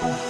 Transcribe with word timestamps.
Bye. 0.00 0.29